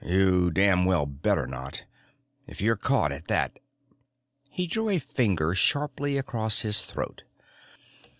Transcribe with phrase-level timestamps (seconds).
[0.03, 1.83] "You damn well better not.
[2.47, 3.59] If you're caught at that"
[4.49, 7.21] He drew a finger sharply across his throat.